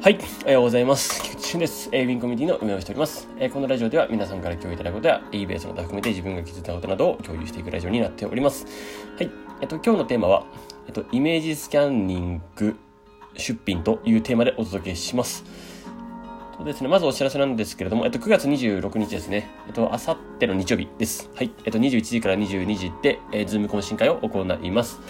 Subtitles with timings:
[0.00, 1.20] はい、おはようございます。
[1.24, 1.88] 菊池俊です。
[1.90, 3.28] えー、ウィンコミュニティの運営をしております。
[3.36, 8.64] えー、このラジオでは皆さんから共有いただくことや、e ベースの他含めて自分が気づいたことなどを共有していくラジオになっております。
[9.16, 9.30] はい、
[9.60, 10.46] えっと、今日のテーマは、
[10.86, 12.76] えっと、イメージスキャンニング
[13.34, 15.44] 出品というテーマでお届けします。
[16.56, 21.28] そうですね、まずお知らせなんですけれども、えっと、9月26日ですね、えっと、あさっての日曜日です。
[21.34, 25.00] はい、えっと、21時から22時で、えー、ズーム懇親会を行います。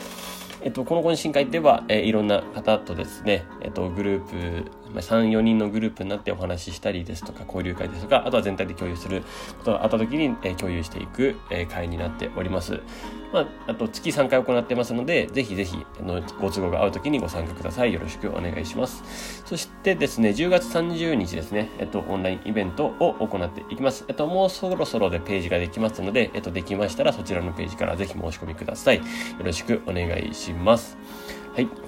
[0.62, 9.23] えっと、この懇親会では、えー、いろんな方とですね、えっと、グループ、3、4人のグループになってお話ししたりですとか、交流会ですとか、あとは全体で共有する
[9.59, 12.80] ことがあった時に、え、共有していく、え、会になっております。
[13.32, 17.93] まあ、あと月3回行ってますので、ぜひぜひ、の、ご都合が合う時にご参加ください。
[17.93, 19.43] よろしくお願いします。
[19.45, 24.05] そしてですね、10月30日ですね、えっと、オンラインイベントを行っていきます。
[24.09, 28.96] えっと、もうそろそろでページができますので、えっと、できましたらそちらのページからぜひ申し込みください。
[28.96, 29.02] よ
[29.45, 30.96] ろしくお願いします。
[31.55, 31.88] はい。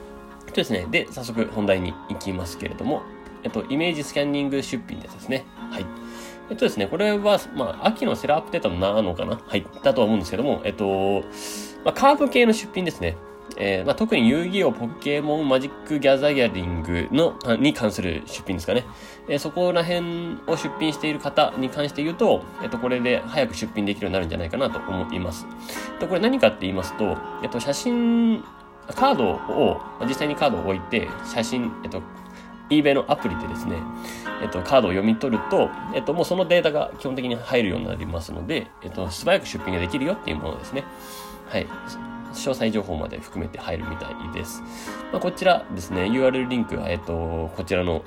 [0.51, 3.03] とですね、で、早速本題に行きますけれども、
[3.43, 5.45] えっと、イメージスキャンニング出品ですね。
[5.71, 5.87] はい。
[6.51, 9.41] えっとですね、これは、まあ、秋のセラーアップデートなのかな？
[9.47, 11.23] はい、だとは思うんですけども、えっと、
[11.85, 13.17] まあ、カード系の出品ですね。
[13.57, 18.85] えー、まあ、特に遊戯王、ポケモン、マジック、ギャザギャリングの、に関する出品ですかね。
[19.29, 25.47] えー、そこら辺を出品している方に関して言うと、えっと、これで早く出品できるようになるんじゃないかなと思います。
[25.99, 28.45] と、これ何かって言いますと、えっと、写真、
[28.95, 32.03] カードを、実際にカードを置いて、写真、えっと、
[32.71, 33.77] eBay のアプリでですね、
[34.43, 40.85] えっと、カードを読み取ると、えっと、もうそのデータが基本的に入るようになりますので、えっと、素早く出品ができるよっていうものですね。
[41.49, 41.67] はい。
[42.33, 44.63] 詳細情報まで含めて入るみたいです。
[45.13, 48.05] まあ、こちらですね、URL リンクは、えっと、こちらの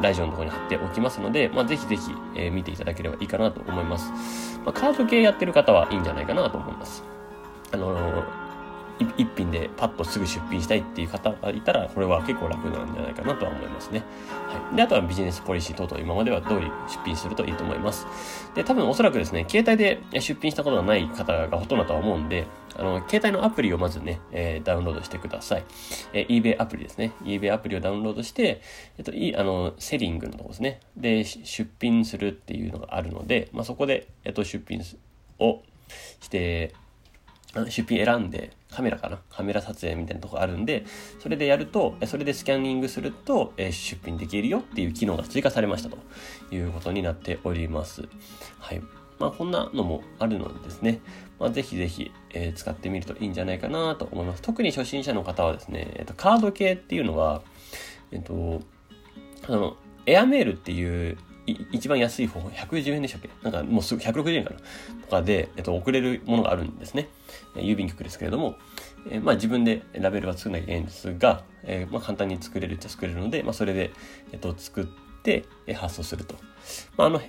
[0.00, 2.02] ラジオのところに貼っておきますので、まあ、ぜひぜひ、
[2.34, 4.58] えー、見ていただければいいかなと思います。
[4.64, 7.04] まあ、カード系やってる方はいいんじゃないかなと思います。
[7.72, 8.47] あのー
[8.98, 14.02] 一品でパッとすぐ出品したいっていう方がいたら、これは結構楽なんじゃないかなとは思いますね。
[14.48, 14.76] はい。
[14.76, 18.06] で、あとはビジネスポリシー等々今までは通り出品するといいと思います。
[18.54, 22.46] で、多分おそらくですね、携帯で出品したことがない方がほとんどだと思うんで、
[22.76, 25.64] あの、携帯のアプリをまずね、えー、ダウンロードしてください。
[26.12, 27.12] えー、eBay アプリですね。
[27.24, 28.60] eBay アプリをダウンロードして、
[28.98, 30.80] えっと、いいあの、セリングのとこですね。
[30.96, 34.80] で、出品するっていうのがあるので、まあ、そこで、えっと、出品
[35.38, 35.62] を
[36.20, 36.74] して、
[37.54, 39.18] 出品選んで、カメラかな？
[39.30, 40.84] カメラ撮影みたいなとこあるんで、
[41.20, 45.98] それでやると、それでスキャニングすると、え出品できるよっていう機能が追加されましたと
[46.54, 48.08] いうことになっております。
[48.58, 48.82] はい。
[49.18, 51.00] まあ、こんなのもあるのでですね、
[51.40, 54.42] まあ、ぜひぜひ、えー、使ってみるといいんじゃないかなと思います。
[54.42, 57.42] 特に初心者の方はですね、えっ、と、カード系っていうのは、
[58.12, 58.60] えっ、と、
[59.48, 59.76] あの、
[60.06, 61.18] エアメールっていう
[61.72, 63.30] 一番安い方法、110円でしたっけ？
[63.42, 64.56] なんかもうすぐ160円かな？
[65.02, 67.08] とかで、えっと、送れるものがあるんですね。
[67.54, 68.56] 郵便局ですけれども、
[69.10, 73.92] えー、まあ自分でラベルは作んなきゃいけないんですが、えー、まあ簡単に作れるっちゃ作れるので、まあそれで、
[74.32, 74.86] えっと、作っ
[75.22, 76.36] て、え発送すると。
[76.96, 77.20] まああの、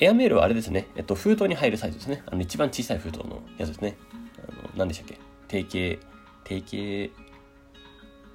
[0.00, 2.22] エアメールはあれですね、えっと、封筒に入るサイズですね。
[2.26, 3.96] あの、一番小さい封筒のやつですね。
[4.48, 5.18] あの、何でしたっけ？
[5.48, 6.06] 定型、
[6.44, 7.24] 定型、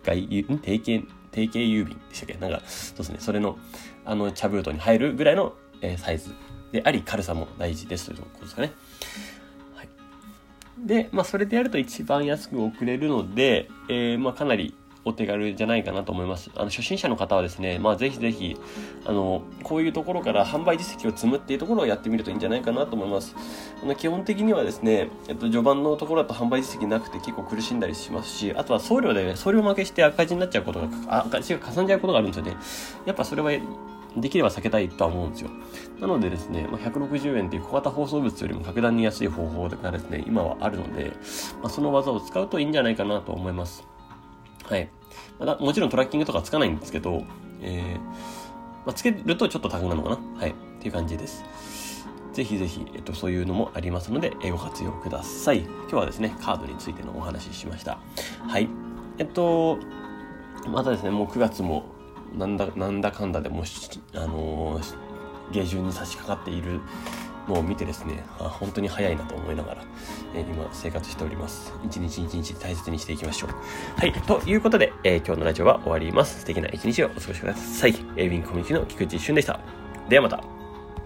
[0.04, 0.28] 外、
[0.62, 2.34] 定型、定型郵便でしたっけ？
[2.36, 3.58] なんか、そうですね、それの、
[4.06, 6.32] あの、茶封筒に入るぐらいの、えー、サイズ
[6.72, 8.72] であり、軽さも大事ですということですかね。
[9.76, 9.90] はい。
[10.78, 14.76] で、まあ、それでやると一番安く送れるので、えー、まあ、かなり
[15.06, 16.52] お手軽じゃないかなと思います。
[16.56, 18.58] あの、初心者の方はですね、まあ、ぜひぜひ、
[19.06, 23.36] あの、こういうところから販売実績を積むっていうところをやってみるといいんじゃないかなと思います。
[23.82, 32.58] あの、基本的にはですね、えっと、序盤のところだと販売実績なくて結構苦しんだりしますし、あとは送料で、ね、送料負けして赤字になっちゃうことが、赤字がかさんじゃうことがあるんですよね。
[33.06, 33.52] やっぱそれは
[34.18, 35.50] できれば避けたいとは思うんですよ。
[36.00, 41.14] なのでですね、まあ、160円っていう小型放送物よりも格段に安い方法がですね、今はあるので、
[41.62, 43.88] まあ、その技を使うといいんじゃないかなと思います。
[44.70, 44.90] はい。
[45.40, 47.24] まだもちろんトラッキングとかつかないんですけど、
[47.62, 48.00] えー、
[48.86, 50.18] まあ、つけるとちょっと高くなのかな？
[50.40, 50.52] はい。
[50.52, 51.44] っていう感じです。
[52.34, 55.60] ぜひぜひ、えっと、そういうのもありますので、ご活用ください。
[55.62, 57.98] 今日はですね、カードについてのお話ししました。
[58.48, 58.70] はい。
[59.18, 59.78] えっと、
[60.68, 61.86] またですね、もう9月も
[62.38, 63.64] なんだなんだかんだでも
[64.14, 64.96] あのー、
[65.52, 66.80] 下旬に差し掛かっている
[67.48, 69.84] もう見てですねあ本当に早いなと思いながら、
[70.36, 71.74] えー、今生活しております。
[71.86, 73.50] 一日一日大切にしていきましょう。
[74.00, 76.42] はいということで、えー、今日のラジオは終わります。
[76.42, 77.96] 素敵な一日をお過ごしください。
[78.16, 79.60] エイビンコミュニティの菊池俊でした。
[80.08, 80.59] ではまた。